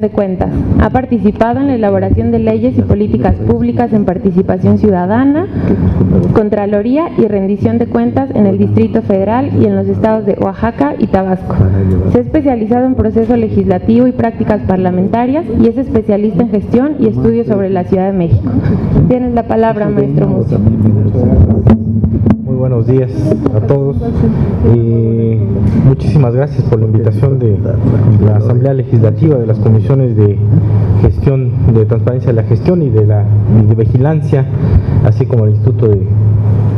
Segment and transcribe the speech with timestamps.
[0.00, 0.50] de cuentas.
[0.80, 5.46] Ha participado en la elaboración de leyes y políticas públicas en participación ciudadana,
[6.32, 10.94] Contraloría y rendición de cuentas en el Distrito Federal y en los estados de Oaxaca
[10.98, 11.54] y Tabasco.
[12.12, 17.08] Se ha especializado en proceso legislativo y prácticas parlamentarias y es especialista en gestión y
[17.08, 18.50] estudios sobre la Ciudad de México.
[19.08, 20.58] Tienes la palabra, maestro Mucio.
[22.60, 23.10] Buenos días
[23.54, 23.96] a todos.
[24.76, 25.40] Eh,
[25.86, 27.56] muchísimas gracias por la invitación de
[28.22, 30.36] la Asamblea Legislativa, de las comisiones de
[31.00, 33.24] gestión, de transparencia de la gestión y de la
[33.58, 34.44] y de vigilancia,
[35.06, 36.02] así como el Instituto de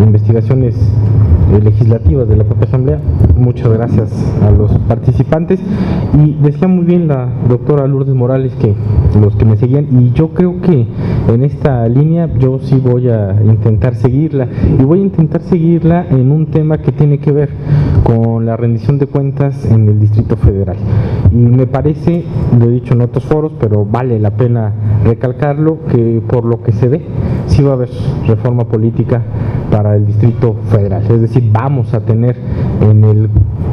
[0.07, 0.77] Investigaciones
[1.61, 3.01] legislativas de la propia Asamblea.
[3.37, 5.61] Muchas gracias a los participantes.
[6.15, 8.75] Y decía muy bien la doctora Lourdes Morales que
[9.21, 10.87] los que me seguían, y yo creo que
[11.29, 16.31] en esta línea yo sí voy a intentar seguirla, y voy a intentar seguirla en
[16.31, 17.51] un tema que tiene que ver
[18.05, 20.77] con la rendición de cuentas en el Distrito Federal.
[21.31, 22.25] Y me parece,
[22.59, 24.73] lo he dicho en otros foros, pero vale la pena
[25.05, 27.03] recalcarlo, que por lo que se ve,
[27.47, 27.91] sí va a haber
[28.27, 29.23] reforma política
[29.73, 31.03] para el Distrito Federal.
[31.11, 32.37] Es decir, vamos a tener
[32.83, 33.31] en el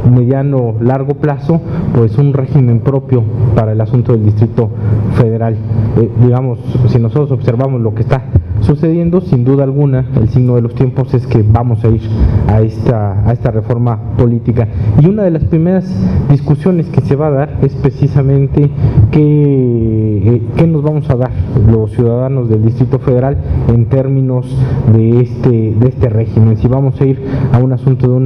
[0.09, 1.61] mediano largo plazo
[1.93, 3.21] pues un régimen propio
[3.53, 4.69] para el asunto del Distrito
[5.15, 5.57] Federal.
[5.97, 8.23] Eh, digamos, si nosotros observamos lo que está
[8.61, 12.01] sucediendo, sin duda alguna, el signo de los tiempos es que vamos a ir
[12.47, 14.67] a esta, a esta reforma política.
[15.01, 15.85] Y una de las primeras
[16.29, 18.69] discusiones que se va a dar es precisamente
[19.11, 21.31] qué, eh, qué nos vamos a dar
[21.71, 24.45] los ciudadanos del Distrito Federal en términos
[24.93, 26.57] de este, de este régimen.
[26.57, 27.21] Si vamos a ir
[27.53, 28.19] a un asunto de,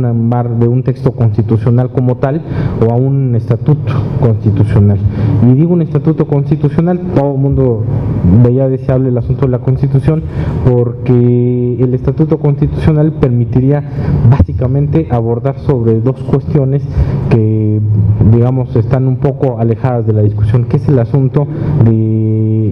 [0.59, 2.41] de un texto constitucional como tal
[2.85, 4.97] o a un estatuto constitucional.
[5.43, 7.83] Y digo un estatuto constitucional, todo el mundo
[8.43, 10.23] veía deseable el asunto de la constitución,
[10.69, 13.83] porque el estatuto constitucional permitiría
[14.29, 16.83] básicamente abordar sobre dos cuestiones
[17.29, 17.52] que
[18.31, 21.47] digamos están un poco alejadas de la discusión, que es el asunto
[21.83, 21.91] de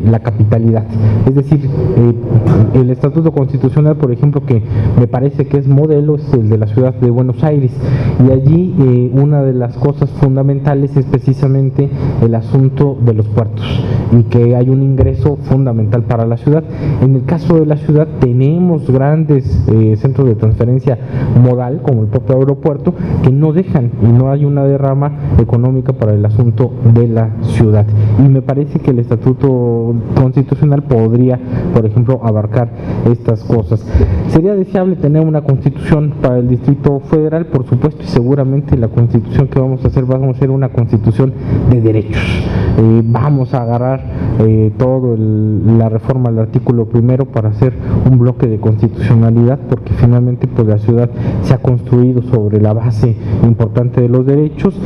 [0.05, 0.85] la capitalidad.
[1.27, 4.61] Es decir, eh, el estatuto constitucional, por ejemplo, que
[4.99, 7.71] me parece que es modelo, es el de la ciudad de Buenos Aires,
[8.25, 11.89] y allí eh, una de las cosas fundamentales es precisamente
[12.21, 13.65] el asunto de los puertos
[14.11, 16.63] y que hay un ingreso fundamental para la ciudad.
[17.01, 20.97] En el caso de la ciudad tenemos grandes eh, centros de transferencia
[21.41, 22.93] modal, como el propio aeropuerto,
[23.23, 27.85] que no dejan y no hay una derrama económica para el asunto de la ciudad.
[28.19, 31.39] Y me parece que el estatuto constitucional podría,
[31.73, 32.69] por ejemplo, abarcar
[33.09, 33.85] estas cosas.
[34.29, 39.47] Sería deseable tener una constitución para el Distrito Federal, por supuesto, y seguramente la constitución
[39.47, 41.33] que vamos a hacer, vamos a hacer una constitución
[41.69, 42.21] de derechos.
[42.77, 44.01] Eh, vamos a agarrar
[44.39, 47.73] eh, todo la reforma del artículo primero para hacer
[48.09, 51.09] un bloque de constitucionalidad, porque finalmente pues la ciudad
[51.43, 54.79] se ha construido sobre la base importante de los derechos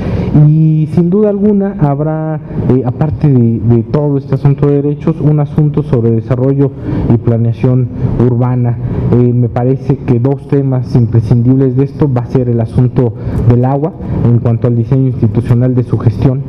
[0.47, 2.39] y sin duda alguna habrá,
[2.69, 6.71] eh, aparte de, todo este asunto de derechos, un asunto sobre desarrollo
[7.13, 7.87] y planeación
[8.19, 8.77] urbana.
[9.11, 13.13] Eh, me parece que dos temas imprescindibles de esto va a ser el asunto
[13.49, 13.93] del agua
[14.25, 16.41] en cuanto al diseño institucional de su gestión,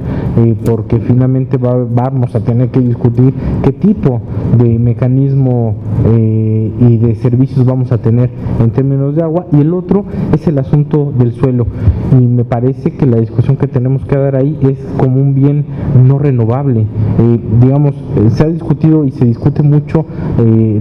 [0.65, 3.33] porque finalmente vamos a tener que discutir
[3.63, 4.21] qué tipo
[4.59, 5.77] de mecanismo
[6.07, 8.31] eh, y de servicios vamos a tener
[8.61, 9.47] en términos de agua.
[9.53, 10.05] Y el otro
[10.35, 11.67] es el asunto del suelo.
[12.13, 15.65] Y me parece que la discusión que tenemos que dar ahí es como un bien
[16.07, 16.81] no renovable.
[16.81, 20.05] Eh, digamos eh, se ha discutido y se discute mucho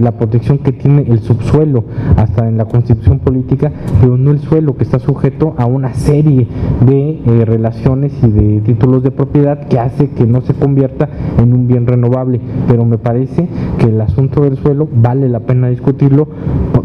[0.00, 1.84] la protección que tiene el subsuelo
[2.16, 6.46] hasta en la constitución política pero no el suelo que está sujeto a una serie
[6.86, 11.08] de relaciones y de títulos de propiedad que hace que no se convierta
[11.38, 13.48] en un bien renovable pero me parece
[13.78, 16.28] que el asunto del suelo vale la pena discutirlo,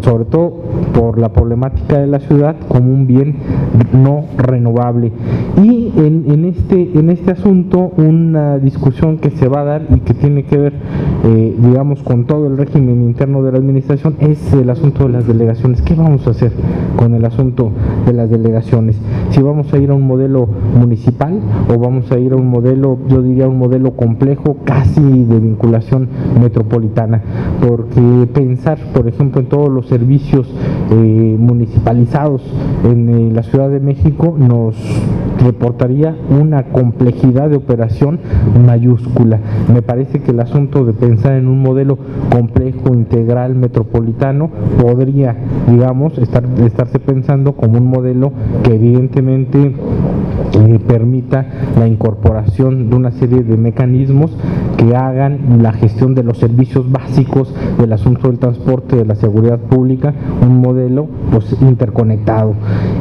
[0.02, 0.62] sobre todo
[0.94, 3.36] por la problemática de la ciudad como un bien
[3.94, 5.12] no renovable.
[5.62, 10.14] Y en, este, en este asunto una discusión que se va a dar y que
[10.14, 10.74] tiene que ver,
[11.26, 15.28] eh, digamos, con todo el régimen interno de la administración es el asunto de las
[15.28, 15.82] delegaciones.
[15.82, 16.52] ¿Qué vamos a hacer
[16.96, 17.72] con el asunto
[18.06, 18.98] de las delegaciones?
[19.32, 20.48] Si vamos a ir a un modelo
[20.80, 25.40] municipal o vamos a ir a un modelo, yo diría un modelo complejo, casi de
[25.40, 26.08] vinculación
[26.42, 27.22] metropolitana,
[27.68, 30.54] porque pensar, por ejemplo, en todos los servicios
[30.92, 32.42] eh, municipalizados
[32.84, 34.76] en eh, la Ciudad de México nos
[35.44, 38.20] reportaría una complejidad de operación
[38.66, 39.40] mayúscula.
[39.74, 41.98] Me parece que el asunto de pensar en un modelo
[42.32, 44.50] complejo, integral, metropolitano,
[44.82, 45.36] podría,
[45.70, 48.32] digamos, estar, estarse pensando como un modelo
[48.64, 49.74] que evidentemente
[50.54, 51.46] eh, permita
[51.80, 54.36] la incorporación de una serie de mecanismos
[54.78, 59.60] que hagan la gestión de los servicios básicos del asunto del transporte, de la seguridad
[59.60, 62.54] pública, un modelo pues interconectado.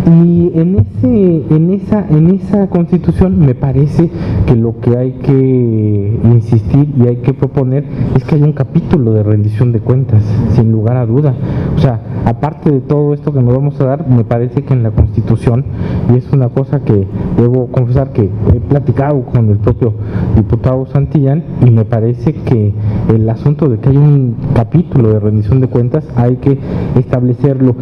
[0.07, 4.11] Y en ese, en esa, en esa constitución me parece
[4.47, 7.85] que lo que hay que insistir y hay que proponer
[8.17, 10.23] es que hay un capítulo de rendición de cuentas,
[10.55, 11.35] sin lugar a duda.
[11.77, 14.83] O sea, aparte de todo esto que nos vamos a dar, me parece que en
[14.83, 15.65] la Constitución,
[16.13, 17.07] y es una cosa que
[17.37, 19.95] debo confesar que he platicado con el propio
[20.37, 22.73] diputado Santillán, y me parece que
[23.09, 26.59] el asunto de que hay un capítulo de rendición de cuentas hay que
[26.97, 27.75] establecerlo.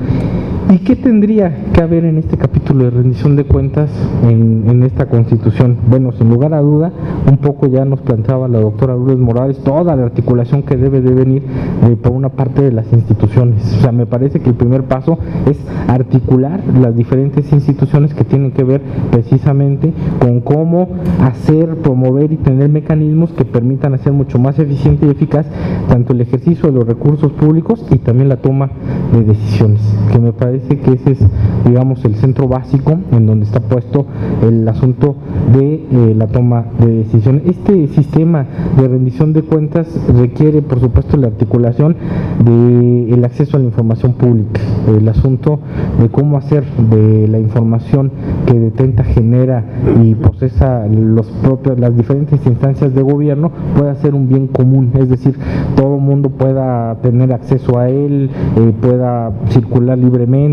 [0.71, 3.91] ¿Y qué tendría que haber en este capítulo de rendición de cuentas
[4.23, 5.79] en, esta constitución?
[5.89, 6.93] Bueno, sin lugar a duda,
[7.27, 11.15] un poco ya nos planteaba la doctora Lourdes Morales toda la articulación que debe de
[11.15, 11.43] venir
[11.85, 13.79] eh, por una parte de las instituciones.
[13.79, 18.53] O sea, me parece que el primer paso es articular las diferentes instituciones que tienen
[18.53, 20.89] que ver precisamente con cómo
[21.23, 25.47] hacer, promover y tener mecanismos que permitan hacer mucho más eficiente y eficaz
[25.89, 28.71] tanto el ejercicio de los recursos públicos y también la toma
[29.13, 29.81] de decisiones,
[30.13, 31.19] que me parece que ese es,
[31.65, 34.07] digamos, el centro básico en donde está puesto
[34.43, 35.17] el asunto
[35.53, 37.43] de eh, la toma de decisiones.
[37.47, 38.47] Este sistema
[38.77, 41.97] de rendición de cuentas requiere, por supuesto, la articulación
[42.45, 45.61] del el acceso a la información pública, el asunto
[46.01, 48.11] de cómo hacer de la información
[48.47, 49.65] que detenta, genera
[50.03, 55.09] y procesa los propios, las diferentes instancias de gobierno pueda ser un bien común, es
[55.09, 55.37] decir,
[55.77, 60.48] todo mundo pueda tener acceso a él, eh, pueda circular libremente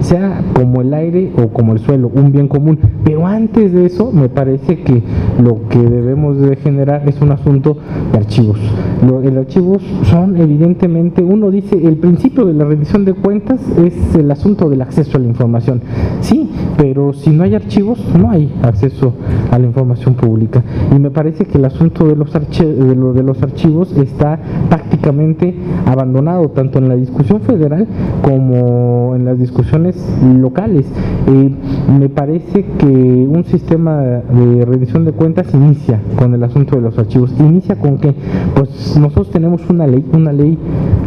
[0.00, 2.78] sea como el aire o como el suelo, un bien común.
[3.04, 5.02] Pero antes de eso, me parece que
[5.42, 7.78] lo que debemos de generar es un asunto
[8.12, 8.58] de archivos.
[9.06, 14.30] Los archivos son evidentemente, uno dice, el principio de la rendición de cuentas es el
[14.30, 15.80] asunto del acceso a la información.
[16.20, 19.12] Sí, pero si no hay archivos, no hay acceso
[19.50, 20.62] a la información pública.
[20.94, 24.38] Y me parece que el asunto de los, de, lo, de los archivos está
[24.70, 27.86] prácticamente abandonado, tanto en la discusión federal
[28.22, 29.96] como en las discusiones
[30.38, 30.86] locales.
[31.26, 31.50] Eh,
[31.98, 36.96] me parece que un sistema de rendición de cuentas inicia con el asunto de los
[36.96, 37.34] archivos.
[37.40, 38.14] ¿Inicia con que
[38.54, 40.56] Pues nosotros tenemos una ley, una ley,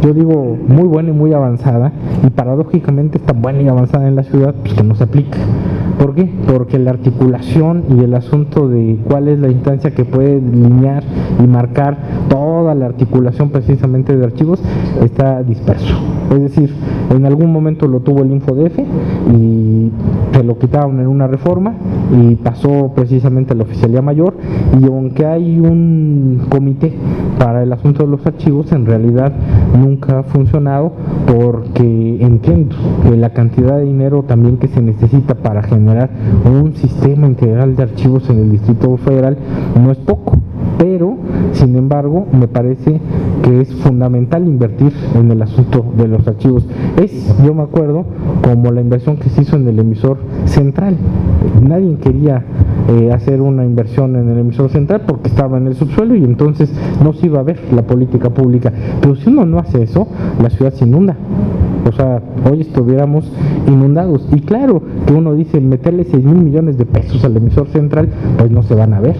[0.02, 1.92] yo digo, muy buena y muy avanzada,
[2.26, 5.38] y paradójicamente está buena y avanzada en la ciudad, pues que no se aplica.
[5.98, 6.28] ¿Por qué?
[6.46, 11.04] Porque la articulación y el asunto de cuál es la instancia que puede linear
[11.42, 11.98] y marcar
[12.28, 14.60] toda la articulación precisamente de archivos
[15.00, 16.11] está disperso.
[16.32, 16.72] Es decir,
[17.10, 18.78] en algún momento lo tuvo el InfoDF
[19.36, 19.90] y
[20.32, 21.74] se lo quitaron en una reforma
[22.10, 24.34] y pasó precisamente a la oficialía mayor.
[24.80, 26.94] Y aunque hay un comité
[27.38, 29.32] para el asunto de los archivos, en realidad
[29.78, 30.92] nunca ha funcionado
[31.26, 36.10] porque entiendo que la cantidad de dinero también que se necesita para generar
[36.44, 39.36] un sistema integral de archivos en el Distrito Federal
[39.82, 40.32] no es poco
[40.82, 41.11] pero
[41.62, 43.00] sin embargo me parece
[43.44, 46.66] que es fundamental invertir en el asunto de los archivos.
[47.00, 48.04] Es, yo me acuerdo,
[48.42, 50.96] como la inversión que se hizo en el emisor central.
[51.62, 52.42] Nadie quería
[52.88, 56.72] eh, hacer una inversión en el emisor central porque estaba en el subsuelo y entonces
[57.02, 58.72] no se iba a ver la política pública.
[59.00, 60.08] Pero si uno no hace eso,
[60.42, 61.16] la ciudad se inunda.
[61.88, 63.30] O sea, hoy estuviéramos
[63.68, 64.28] inundados.
[64.32, 68.50] Y claro que uno dice meterle 6 mil millones de pesos al emisor central, pues
[68.50, 69.16] no se van a ver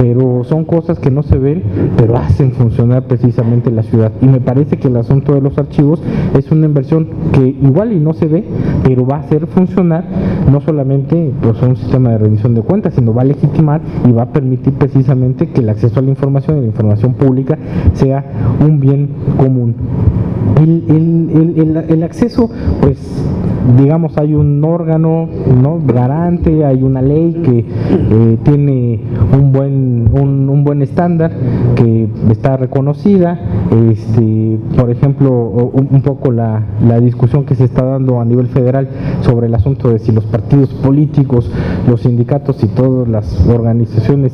[0.00, 1.62] pero son cosas que no se ven,
[1.98, 4.10] pero hacen funcionar precisamente la ciudad.
[4.22, 6.02] Y me parece que el asunto de los archivos
[6.38, 8.44] es una inversión que igual y no se ve,
[8.82, 10.06] pero va a hacer funcionar
[10.50, 14.22] no solamente pues, un sistema de rendición de cuentas, sino va a legitimar y va
[14.22, 17.58] a permitir precisamente que el acceso a la información y la información pública
[17.92, 18.24] sea
[18.66, 19.74] un bien común.
[20.56, 22.98] El, el acceso, pues
[23.76, 25.28] digamos, hay un órgano
[25.62, 25.80] ¿no?
[25.84, 29.00] garante, hay una ley que eh, tiene
[29.36, 31.32] un buen, un, buen estándar,
[31.76, 33.38] que está reconocida.
[33.90, 36.62] Este, por ejemplo, un, poco la,
[37.00, 38.88] discusión que se está dando a nivel federal
[39.22, 41.50] sobre el asunto de si los partidos políticos,
[41.88, 44.32] los sindicatos y todas las organizaciones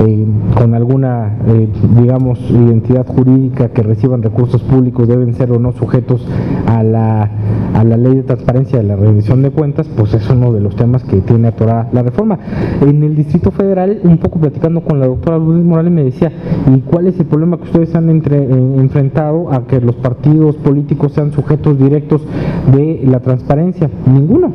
[0.00, 1.68] eh, con alguna, eh,
[2.00, 6.26] digamos, identidad jurídica que reciban recursos públicos deben ser o no sujetos
[6.66, 7.30] a la,
[7.74, 10.74] a la ley de transparencia de la rendición de cuentas, pues es uno de los
[10.76, 12.38] temas que tiene atorada la reforma.
[12.80, 16.32] En el Distrito Federal, un poco platicando con la doctora Luis Morales, me decía,
[16.74, 18.20] ¿y cuál es el problema que ustedes han eh,
[18.78, 22.22] enfrentado a que los partidos políticos sean sujetos directos
[22.74, 23.90] de la transparencia?
[24.06, 24.52] Ninguno.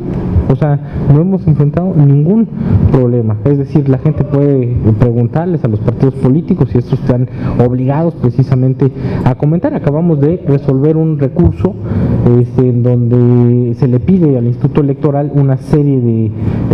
[0.49, 0.79] O sea,
[1.13, 2.47] no hemos enfrentado ningún
[2.91, 3.37] problema.
[3.45, 7.29] Es decir, la gente puede preguntarles a los partidos políticos si estos están
[7.65, 8.91] obligados precisamente
[9.23, 9.73] a comentar.
[9.73, 11.73] Acabamos de resolver un recurso
[12.39, 16.31] este, en donde se le pide al Instituto Electoral una serie de,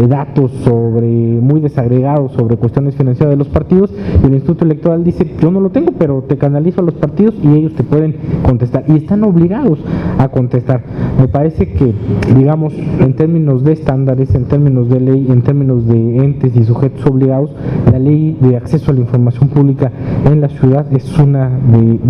[0.07, 3.91] datos sobre muy desagregados sobre cuestiones financieras de los partidos
[4.23, 7.35] y el Instituto Electoral dice yo no lo tengo pero te canalizo a los partidos
[7.43, 9.79] y ellos te pueden contestar y están obligados
[10.17, 10.83] a contestar
[11.19, 11.93] Me parece que,
[12.35, 17.05] digamos, en términos de estándares, en términos de ley, en términos de entes y sujetos
[17.05, 17.51] obligados,
[17.91, 19.91] la ley de acceso a la información pública
[20.25, 21.59] en la ciudad es una,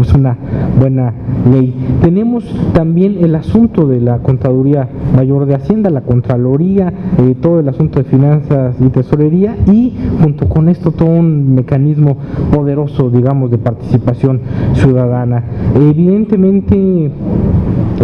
[0.01, 0.37] es una
[0.79, 1.13] buena
[1.51, 1.73] ley.
[2.01, 2.43] Tenemos
[2.73, 7.99] también el asunto de la Contaduría Mayor de Hacienda, la Contraloría, eh, todo el asunto
[7.99, 12.17] de finanzas y tesorería y junto con esto todo un mecanismo
[12.51, 14.41] poderoso, digamos, de participación
[14.73, 15.43] ciudadana.
[15.75, 17.11] Evidentemente,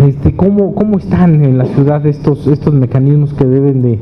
[0.03, 3.99] este, ¿cómo, ¿cómo están en la ciudad estos, estos mecanismos que deben de,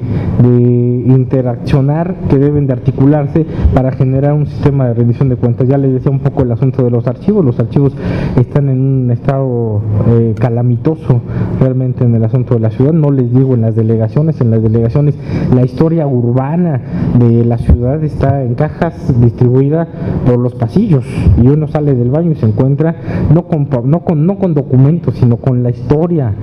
[1.08, 5.68] interaccionar, que deben de articularse para generar un sistema de rendición de cuentas?
[5.68, 7.94] Ya les decía un poco el asunto de los archivos, los archivos
[8.40, 11.22] están en un estado eh, calamitoso
[11.60, 14.62] realmente en el asunto de la ciudad, no les digo en las delegaciones, en las
[14.64, 15.16] delegaciones
[15.54, 16.82] la historia urbana
[17.20, 19.88] de la ciudad está en cajas distribuida
[20.26, 21.06] por los pasillos
[21.42, 22.96] y uno sale del baño y se encuentra
[23.34, 26.34] no con, no con, no con documentos, sino con la historia historia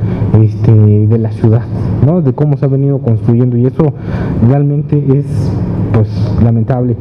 [0.43, 1.63] este, de la ciudad,
[2.05, 2.21] ¿no?
[2.21, 3.95] de cómo se ha venido construyendo y eso
[4.47, 5.25] realmente es
[5.99, 6.97] pues lamentable.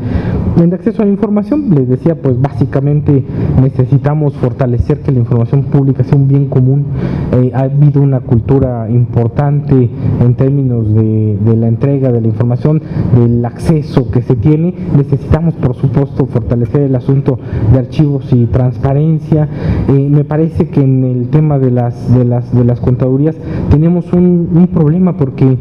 [0.59, 3.23] En acceso a la información, les decía, pues básicamente
[3.61, 6.85] necesitamos fortalecer que la información pública sea un bien común.
[7.33, 9.89] Eh, ha habido una cultura importante
[10.19, 12.81] en términos de, la entrega de la información,
[13.15, 14.73] del acceso que se tiene.
[14.95, 17.37] Necesitamos, por supuesto, fortalecer el asunto
[17.71, 19.47] de archivos y transparencia.
[19.89, 23.35] Eh, me parece que en el tema de las, de las, de las contadurías
[23.69, 25.57] tenemos un, un problema porque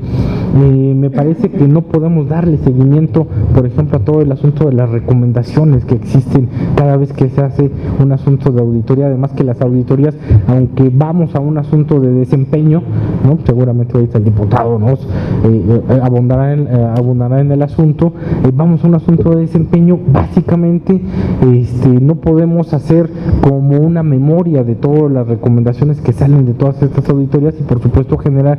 [0.57, 4.73] eh, me parece que no podemos darle seguimiento, por ejemplo, a todo el asunto de
[4.73, 7.71] las recomendaciones que existen cada vez que se hace
[8.03, 10.15] un asunto de auditoría, además que las auditorías,
[10.49, 12.83] aunque vamos a un asunto de desempeño,
[13.25, 13.39] ¿no?
[13.45, 18.13] seguramente ahorita el diputado nos eh, eh, abundará, en, abundará en el asunto,
[18.55, 21.01] vamos a un asunto de desempeño, básicamente
[21.53, 23.11] este, no podemos hacer
[23.43, 27.83] como una memoria de todas las recomendaciones que salen de todas estas auditorías y por
[27.83, 28.59] supuesto generar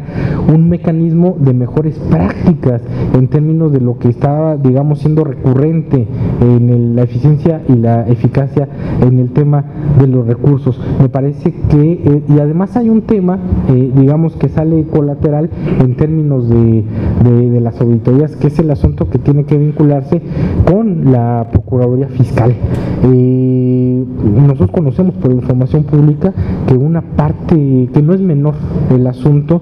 [0.54, 1.54] un mecanismo de
[1.96, 2.82] prácticas
[3.13, 6.08] en términos de lo que estaba, digamos, siendo recurrente
[6.41, 8.67] en la eficiencia y la eficacia
[9.01, 9.65] en el tema
[10.00, 10.79] de los recursos.
[11.01, 13.39] Me parece que, eh, y además hay un tema,
[13.70, 15.50] eh, digamos, que sale colateral
[15.82, 16.84] en términos de,
[17.24, 20.22] de, las auditorías, que es el asunto que tiene que vincularse
[20.70, 22.53] con la Procuraduría Fiscal.
[23.03, 26.34] Eh, nosotros conocemos por información pública
[26.67, 28.53] que una parte, que no es menor
[28.94, 29.62] el asunto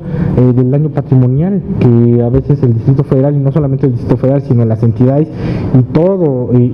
[0.56, 1.88] del daño patrimonial que
[2.22, 5.28] a veces el Distrito Federal, y no solamente el Distrito Federal, sino las entidades
[5.78, 6.66] y todo, y,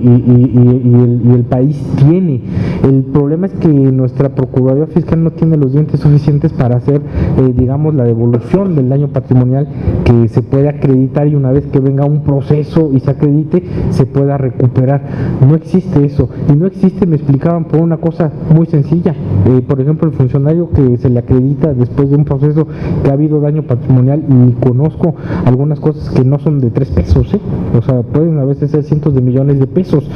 [1.34, 2.40] el, país tiene.
[2.84, 7.00] El problema es que nuestra Procuraduría Fiscal no tiene los dientes suficientes para hacer,
[7.38, 9.68] eh, digamos, la devolución del daño patrimonial
[10.04, 14.06] que se puede acreditar y una vez que venga un proceso y se acredite, se
[14.06, 15.02] pueda recuperar.
[15.46, 16.28] No existe eso.
[16.48, 19.14] Y no existe, me explicaban por una cosa muy sencilla.
[19.46, 22.66] Eh, por ejemplo, el funcionario que se le acredita después de un proceso
[23.02, 27.32] que ha habido daño patrimonial y conozco algunas cosas que no son de tres pesos,
[27.34, 27.40] ¿eh?
[27.76, 30.08] o sea, pueden a veces ser cientos de millones de pesos.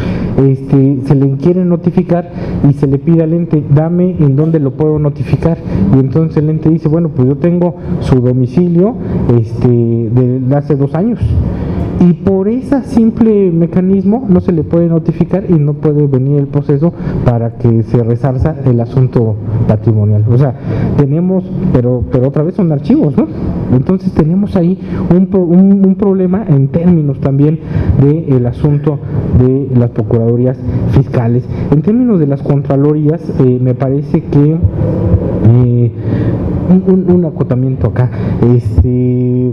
[0.44, 2.30] Este, se le quiere notificar
[2.68, 5.58] y se le pide al ente, dame en dónde lo puedo notificar.
[5.94, 8.94] Y entonces el ente dice, bueno, pues yo tengo su domicilio
[9.38, 11.20] este, de hace dos años
[12.00, 16.46] y por ese simple mecanismo no se le puede notificar y no puede venir el
[16.46, 16.92] proceso
[17.24, 20.24] para que se resarza el asunto patrimonial.
[20.30, 20.54] O sea,
[20.96, 23.26] tenemos, pero, pero otra vez son archivos, ¿no?
[23.72, 24.78] Entonces tenemos ahí
[25.10, 25.28] un,
[25.84, 27.58] un, problema en términos también
[28.00, 28.98] del asunto
[29.38, 30.58] de las procuradurías
[30.90, 31.48] fiscales.
[31.70, 34.56] En términos de las contralorías, eh, me parece que
[35.48, 35.92] eh,
[36.86, 38.10] un, acotamiento acá.
[38.54, 39.52] Este,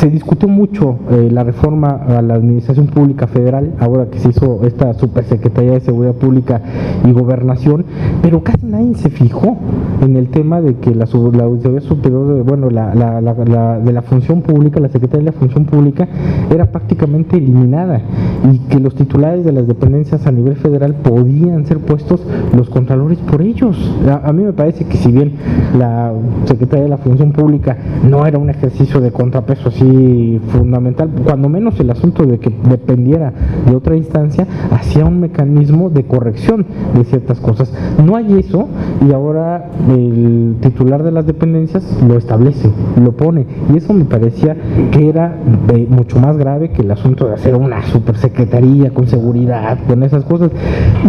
[0.00, 4.60] se discutió mucho eh, la reforma a la Administración Pública Federal, ahora que se hizo
[4.64, 6.62] esta Supersecretaría de Seguridad Pública
[7.06, 7.84] y Gobernación,
[8.22, 9.58] pero casi nadie se fijó
[10.00, 11.04] en el tema de que la,
[11.34, 15.66] la Auditoría Superior, de, bueno, la, de la Función Pública, la Secretaría de la Función
[15.66, 16.08] Pública,
[16.50, 18.00] era prácticamente eliminada
[18.50, 22.22] y que los titulares de las dependencias a nivel federal podían ser puestos
[22.56, 23.76] los contralores por ellos.
[24.08, 25.34] A, a mí me parece que si bien
[25.78, 26.14] la
[26.46, 27.76] Secretaría de la Función Pública
[28.08, 29.89] no era un ejercicio de contrapeso así
[30.52, 33.32] fundamental, cuando menos el asunto de que dependiera
[33.66, 37.72] de otra instancia, hacía un mecanismo de corrección de ciertas cosas.
[38.04, 38.68] No hay eso
[39.06, 42.70] y ahora el titular de las dependencias lo establece,
[43.02, 43.46] lo pone.
[43.72, 44.56] Y eso me parecía
[44.90, 45.38] que era
[45.88, 50.50] mucho más grave que el asunto de hacer una supersecretaría con seguridad, con esas cosas.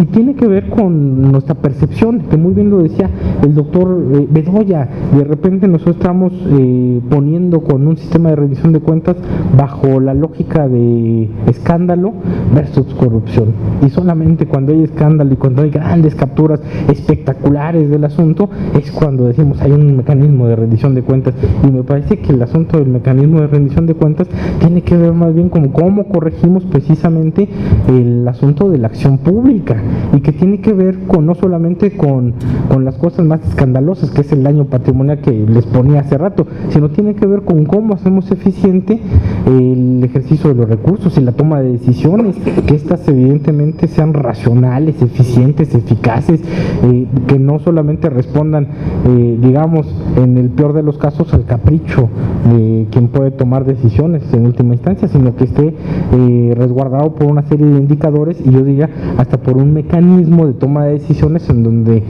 [0.00, 3.10] Y tiene que ver con nuestra percepción, que muy bien lo decía
[3.42, 4.88] el doctor eh, Bedoya.
[5.16, 9.16] De repente nosotros estamos eh, poniendo con un sistema de rendición de cuentas
[9.56, 12.12] bajo la lógica de escándalo
[12.54, 13.52] versus corrupción.
[13.84, 18.48] Y solamente cuando hay escándalo y cuando hay grandes capturas espectaculares del asunto
[18.78, 21.34] es cuando decimos hay un mecanismo de rendición de cuentas.
[21.66, 24.28] Y me parece que el asunto del mecanismo de rendición de cuentas
[24.60, 27.48] tiene que ver más bien con cómo corregimos precisamente
[27.88, 29.76] el asunto de la acción pública
[30.12, 32.34] y que tiene que ver con no solamente con,
[32.68, 36.46] con las cosas más escandalosas, que es el daño patrimonial que les ponía hace rato,
[36.70, 38.30] sino tiene que ver con cómo hacemos
[38.64, 45.00] el ejercicio de los recursos y la toma de decisiones, que éstas evidentemente sean racionales,
[45.02, 46.40] eficientes, eficaces,
[46.84, 48.68] eh, que no solamente respondan,
[49.08, 52.08] eh, digamos, en el peor de los casos al capricho
[52.52, 55.74] de quien puede tomar decisiones en última instancia, sino que esté
[56.12, 60.54] eh, resguardado por una serie de indicadores y yo diría hasta por un mecanismo de
[60.54, 62.02] toma de decisiones en donde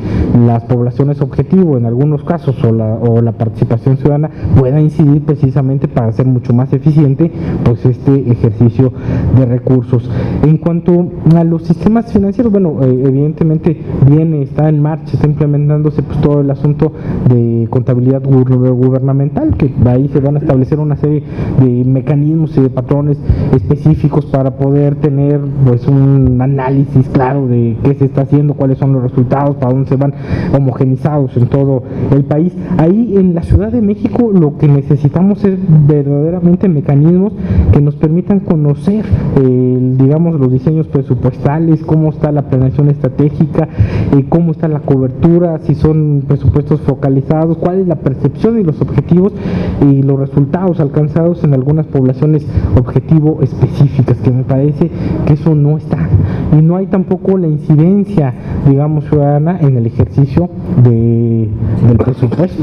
[0.47, 5.89] las poblaciones objetivo en algunos casos o la, o la participación ciudadana pueda incidir precisamente
[5.89, 7.31] para hacer mucho más eficiente
[7.65, 8.93] pues este ejercicio
[9.37, 10.11] de recursos.
[10.43, 16.03] En cuanto a los sistemas financieros, bueno, eh, evidentemente viene, está en marcha, está implementándose
[16.03, 16.93] pues todo el asunto
[17.29, 21.23] de contabilidad gubernamental, que ahí se van a establecer una serie
[21.61, 23.19] de mecanismos y de patrones
[23.55, 28.93] específicos para poder tener pues un análisis claro de qué se está haciendo, cuáles son
[28.93, 30.15] los resultados, para dónde se van
[30.55, 32.55] homogenizados en todo el país.
[32.79, 35.59] Ahí en la Ciudad de México lo que necesitamos es
[36.41, 37.33] mecanismos
[37.73, 39.05] que nos permitan conocer,
[39.37, 43.69] digamos, los diseños presupuestales, cómo está la planeación estratégica,
[44.17, 48.81] eh, cómo está la cobertura, si son presupuestos focalizados, cuál es la percepción y los
[48.81, 49.33] objetivos
[49.81, 52.47] y los resultados alcanzados en algunas poblaciones
[52.79, 54.91] objetivo específicas, que me parece
[55.27, 56.09] que eso no está.
[56.53, 58.35] Y no hay tampoco la incidencia,
[58.69, 60.51] digamos, ciudadana en el ejercicio
[60.85, 61.49] de,
[61.89, 62.63] del presupuesto,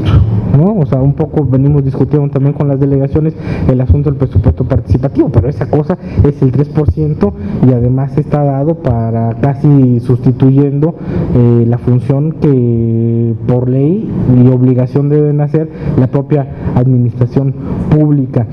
[0.56, 0.78] ¿no?
[0.78, 3.34] O sea, un poco venimos discutiendo también con las delegaciones
[3.68, 7.32] el asunto del presupuesto participativo, pero esa cosa es el 3%
[7.68, 10.94] y además está dado para casi sustituyendo
[11.34, 15.68] eh, la función que por ley y obligación deben hacer
[15.98, 17.54] la propia administración
[17.90, 18.46] pública.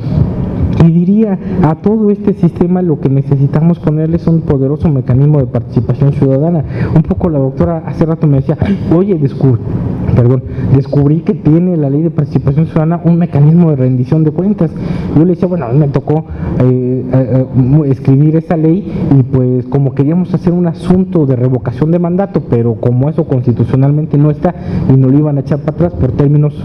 [0.83, 5.47] Y diría, a todo este sistema lo que necesitamos ponerle es un poderoso mecanismo de
[5.47, 6.63] participación ciudadana.
[6.95, 8.57] Un poco la doctora hace rato me decía,
[8.95, 9.61] oye, descubrí,
[10.17, 10.41] perdón,
[10.75, 14.71] descubrí que tiene la ley de participación ciudadana un mecanismo de rendición de cuentas.
[15.15, 16.25] Yo le decía, bueno, a mí me tocó
[16.59, 17.45] eh, eh,
[17.85, 22.75] escribir esa ley y pues como queríamos hacer un asunto de revocación de mandato, pero
[22.75, 24.55] como eso constitucionalmente no está
[24.91, 26.55] y no lo iban a echar para atrás por términos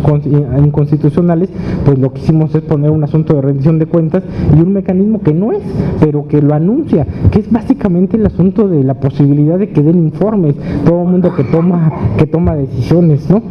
[0.64, 1.50] inconstitucionales,
[1.84, 4.22] pues lo que hicimos es poner un asunto de rendición de cuentas
[4.56, 5.62] y un mecanismo que no es,
[6.00, 9.98] pero que lo anuncia, que es básicamente el asunto de la posibilidad de que den
[9.98, 10.54] informes,
[10.86, 13.41] todo el mundo que toma, que toma decisiones, ¿no?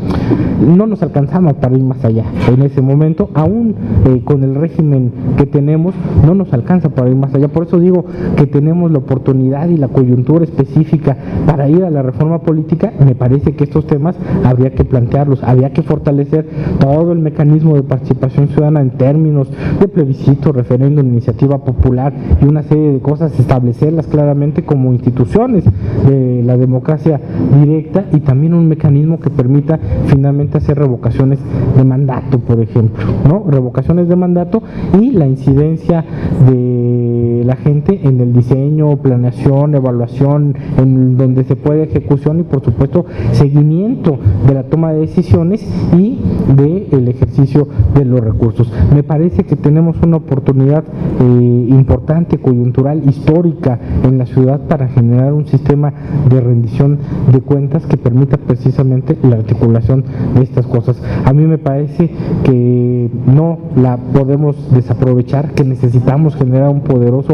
[0.75, 2.23] No nos alcanzamos para ir más allá.
[2.47, 3.75] En ese momento, aún
[4.05, 7.47] eh, con el régimen que tenemos, no nos alcanza para ir más allá.
[7.47, 8.05] Por eso digo
[8.37, 12.93] que tenemos la oportunidad y la coyuntura específica para ir a la reforma política.
[13.03, 16.47] Me parece que estos temas habría que plantearlos, habría que fortalecer
[16.79, 19.49] todo el mecanismo de participación ciudadana en términos
[19.79, 25.63] de plebiscito referéndum, iniciativa popular y una serie de cosas, establecerlas claramente como instituciones
[26.07, 27.19] de la democracia
[27.59, 31.39] directa y también un mecanismo que permita finalmente hacer revocaciones
[31.75, 33.45] de mandato, por ejemplo, ¿no?
[33.49, 34.61] Revocaciones de mandato
[34.99, 36.03] y la incidencia
[36.49, 37.10] de
[37.43, 43.05] la gente en el diseño, planeación, evaluación, en donde se puede ejecución y por supuesto
[43.33, 45.65] seguimiento de la toma de decisiones
[45.97, 46.19] y
[46.55, 48.71] del el ejercicio de los recursos.
[48.93, 50.83] Me parece que tenemos una oportunidad
[51.19, 55.93] eh, importante, coyuntural, histórica en la ciudad para generar un sistema
[56.29, 56.99] de rendición
[57.31, 60.03] de cuentas que permita precisamente la articulación
[60.35, 61.01] de estas cosas.
[61.25, 62.09] A mí me parece
[62.43, 67.30] que no la podemos desaprovechar, que necesitamos generar un poderoso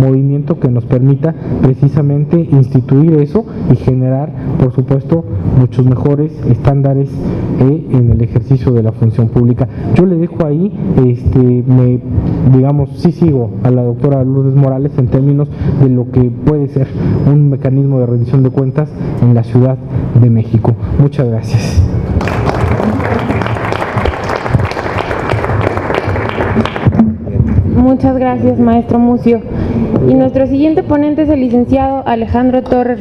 [0.00, 5.24] movimiento que nos permita precisamente instituir eso y generar, por supuesto,
[5.58, 7.08] muchos mejores estándares
[7.60, 9.68] eh, en el ejercicio de la función pública.
[9.94, 10.72] Yo le dejo ahí,
[11.06, 11.64] este,
[12.54, 15.48] digamos, sí sigo a la doctora Lourdes Morales en términos
[15.82, 16.88] de lo que puede ser
[17.26, 18.90] un mecanismo de rendición de cuentas
[19.22, 19.78] en la Ciudad
[20.20, 20.74] de México.
[21.00, 21.82] Muchas gracias.
[27.80, 29.40] Muchas gracias, maestro Mucio.
[30.06, 32.98] Y nuestro siguiente ponente es el licenciado Alejandro Torres.